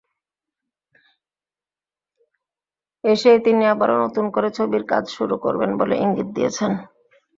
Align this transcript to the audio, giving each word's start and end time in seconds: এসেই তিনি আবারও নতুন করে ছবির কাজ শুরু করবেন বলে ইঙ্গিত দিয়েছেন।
এসেই 3.03 3.39
তিনি 3.45 3.63
আবারও 3.65 3.95
নতুন 4.03 4.25
করে 4.35 4.49
ছবির 4.57 4.83
কাজ 4.91 5.03
শুরু 5.17 5.35
করবেন 5.43 5.71
বলে 5.79 5.95
ইঙ্গিত 5.97 6.29
দিয়েছেন। 6.35 6.71